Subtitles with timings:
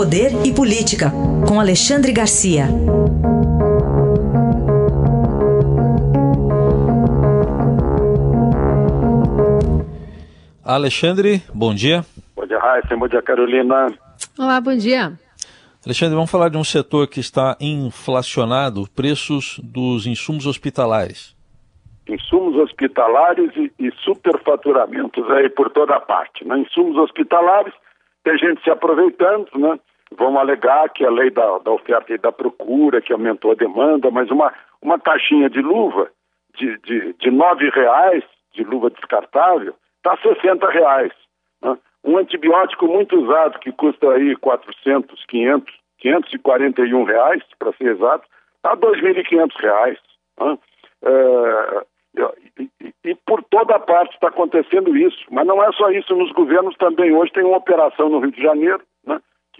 [0.00, 1.10] Poder e Política,
[1.46, 2.64] com Alexandre Garcia.
[10.64, 12.02] Alexandre, bom dia.
[12.34, 12.96] Bom dia, Raíssa.
[12.96, 13.88] Bom dia, Carolina.
[14.38, 15.12] Olá, bom dia.
[15.84, 21.36] Alexandre, vamos falar de um setor que está inflacionado, preços dos insumos hospitalares.
[22.08, 26.42] Insumos hospitalares e, e superfaturamentos aí por toda parte.
[26.46, 26.60] Né?
[26.60, 27.74] Insumos hospitalares,
[28.24, 29.78] tem gente se aproveitando, né?
[30.20, 34.10] Vão alegar que a lei da, da oferta e da procura, que aumentou a demanda,
[34.10, 34.52] mas uma,
[34.82, 36.10] uma caixinha de luva
[36.58, 41.12] de, de, de nove reais, de luva descartável, está 60 reais.
[41.62, 41.74] Né?
[42.04, 48.76] Um antibiótico muito usado, que custa aí 400, 500, 541 reais, para ser exato, está
[48.76, 49.98] 2.500 reais.
[50.38, 50.58] Né?
[51.02, 51.84] É,
[52.58, 55.24] e, e, por toda parte está acontecendo isso.
[55.30, 57.10] Mas não é só isso, nos governos também.
[57.10, 58.82] Hoje tem uma operação no Rio de Janeiro,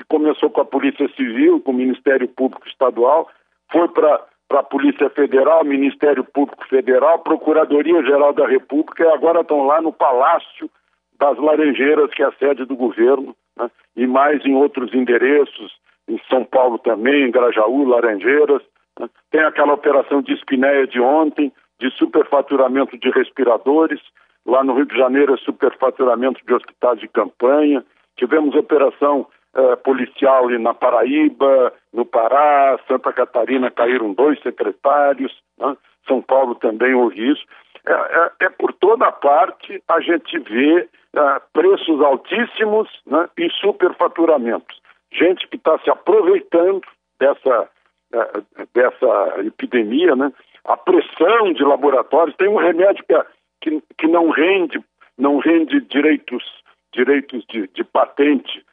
[0.00, 3.28] que começou com a Polícia Civil, com o Ministério Público Estadual,
[3.70, 9.82] foi para a Polícia Federal, Ministério Público Federal, Procuradoria-Geral da República, e agora estão lá
[9.82, 10.70] no Palácio
[11.18, 15.70] das Laranjeiras, que é a sede do governo, né, e mais em outros endereços,
[16.08, 18.62] em São Paulo também, em Grajaú, Laranjeiras.
[18.98, 19.06] Né.
[19.30, 24.00] Tem aquela operação de espinéia de ontem, de superfaturamento de respiradores.
[24.46, 27.84] Lá no Rio de Janeiro é superfaturamento de hospitais de campanha.
[28.16, 35.76] Tivemos operação eh, policial ali na Paraíba, no Pará, Santa Catarina caíram dois secretários, né?
[36.06, 37.44] São Paulo também houve isso.
[37.86, 43.28] É, é, é, por toda parte a gente vê eh, preços altíssimos né?
[43.38, 44.80] e superfaturamentos.
[45.12, 46.82] Gente que está se aproveitando
[47.18, 47.68] dessa,
[48.12, 48.42] eh,
[48.74, 50.32] dessa epidemia, né?
[50.64, 52.36] a pressão de laboratórios.
[52.36, 53.24] Tem um remédio que,
[53.60, 54.80] que, que não rende,
[55.18, 56.44] não rende direitos,
[56.92, 58.64] direitos de, de patente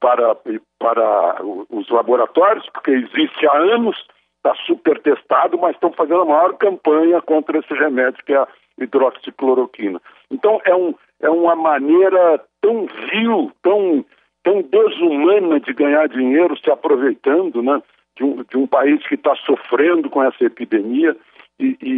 [0.00, 0.36] para,
[0.78, 3.96] para os laboratórios, porque existe há anos,
[4.36, 8.48] está super testado, mas estão fazendo a maior campanha contra esse remédio, que é a
[8.80, 10.00] hidroxicloroquina.
[10.30, 14.04] Então, é, um, é uma maneira tão vil, tão,
[14.42, 17.82] tão desumana de ganhar dinheiro se aproveitando, né?
[18.18, 21.16] de um, de um país que está sofrendo com essa epidemia.
[21.58, 21.90] E, e,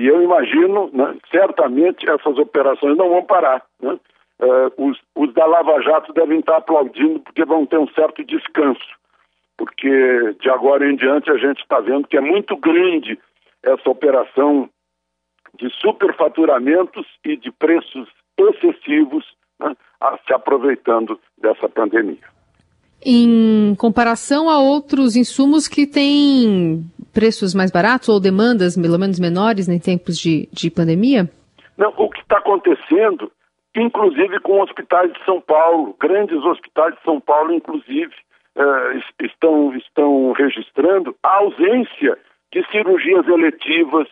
[0.00, 3.62] e eu imagino, né, certamente, essas operações não vão parar.
[3.80, 3.98] Né?
[4.40, 8.86] Uh, os, os, da Lava Jato devem estar aplaudindo porque vão ter um certo descanso.
[9.56, 13.18] Porque de agora em diante a gente está vendo que é muito grande
[13.62, 14.70] essa operação
[15.58, 19.24] de superfaturamentos e de preços excessivos
[19.58, 19.76] né,
[20.24, 22.38] se aproveitando dessa pandemia
[23.04, 29.68] em comparação a outros insumos que têm preços mais baratos ou demandas pelo menos menores
[29.68, 31.30] em tempos de, de pandemia?
[31.76, 33.30] Não, o que está acontecendo,
[33.80, 38.14] inclusive com hospitais de São Paulo, grandes hospitais de São Paulo, inclusive,
[38.56, 42.18] eh, estão, estão registrando a ausência
[42.52, 44.08] de cirurgias eletivas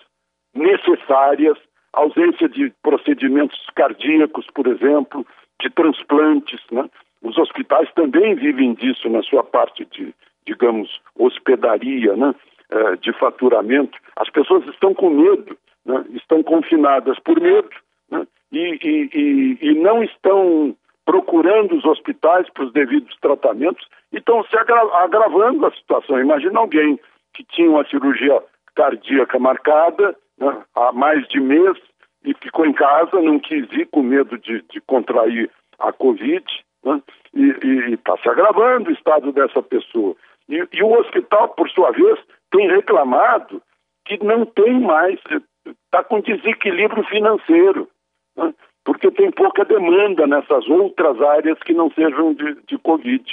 [0.54, 1.58] necessárias,
[1.92, 5.26] ausência de procedimentos cardíacos, por exemplo,
[5.60, 6.88] de transplantes, né?
[7.22, 10.14] Os hospitais também vivem disso na sua parte de,
[10.46, 12.34] digamos, hospedaria, né?
[12.68, 13.96] É, de faturamento.
[14.16, 16.04] As pessoas estão com medo, né?
[16.14, 17.70] estão confinadas por medo
[18.10, 18.26] né?
[18.74, 24.56] E, e, e, não estão procurando os hospitais para os devidos tratamentos e estão se
[24.56, 26.20] agra agravando a situação.
[26.20, 26.98] Imagina alguém
[27.34, 28.42] que tinha uma cirurgia
[28.74, 31.76] cardíaca marcada né, há mais de mês
[32.24, 36.44] e ficou em casa, não quis ir com medo de, de contrair a Covid
[36.86, 37.02] né?
[37.34, 40.14] E está se agravando o estado dessa pessoa.
[40.48, 42.18] E, e, o hospital, por sua vez,
[42.50, 43.60] tem reclamado
[44.06, 45.18] que não tem mais,
[45.66, 47.88] está com desequilíbrio financeiro,
[48.36, 48.54] né?
[48.84, 53.24] porque tem pouca demanda nessas outras áreas que não sejam de, de Covid,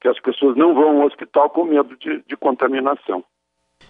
[0.00, 3.22] que as pessoas não vão ao hospital com medo de, de contaminação.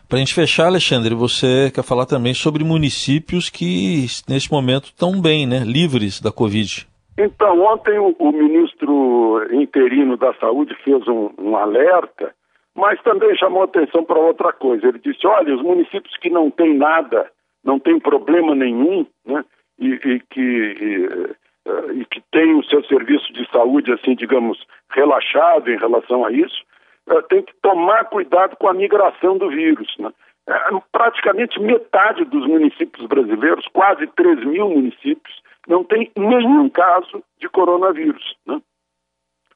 [0.08, 5.20] Para a gente fechar, Alexandre, você quer falar também sobre municípios que nesse momento estão
[5.20, 6.86] bem, né, livres da Covid.
[7.16, 12.34] Então, ontem o, o ministro interino da Saúde fez um, um alerta,
[12.74, 14.88] mas também chamou atenção para outra coisa.
[14.88, 17.30] Ele disse: olha, os municípios que não têm nada,
[17.62, 19.44] não têm problema nenhum, né,
[19.82, 20.40] e, e que.
[20.40, 24.58] E, Uh, e que tem o seu serviço de saúde, assim, digamos,
[24.90, 26.60] relaxado em relação a isso,
[27.08, 29.94] uh, tem que tomar cuidado com a migração do vírus.
[29.96, 30.10] Né?
[30.48, 37.48] Uh, praticamente metade dos municípios brasileiros, quase 3 mil municípios, não tem nenhum caso de
[37.48, 38.60] coronavírus, né?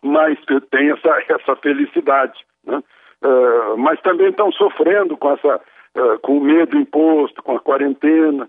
[0.00, 0.38] mas
[0.70, 2.38] tem essa, essa felicidade.
[2.64, 2.80] Né?
[3.24, 5.60] Uh, mas também estão sofrendo com essa
[5.96, 8.48] uh, com o medo imposto, com a quarentena?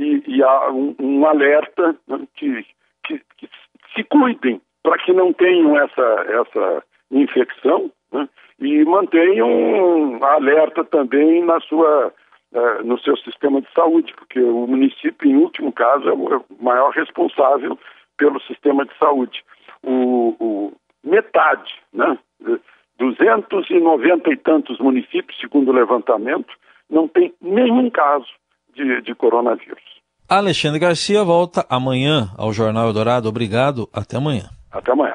[0.00, 2.20] E, e, há um, um alerta né?
[2.34, 2.66] que,
[3.04, 3.48] que, que,
[3.94, 8.28] se cuidem para que não tenham essa, essa infecção né?
[8.58, 12.12] e mantenha um alerta também na sua,
[12.52, 16.90] uh, no seu sistema de saúde, porque o município, em último caso, é o maior
[16.90, 17.78] responsável
[18.16, 19.42] pelo sistema de saúde.
[19.82, 22.18] O, o metade, né?
[22.98, 26.52] 290 e tantos municípios, segundo o levantamento,
[26.90, 28.28] não tem nenhum caso
[28.74, 29.82] de, de coronavírus.
[30.30, 33.28] Alexandre Garcia volta amanhã ao Jornal Eldorado.
[33.28, 33.88] Obrigado.
[33.92, 34.48] Até amanhã.
[34.70, 35.14] Até amanhã.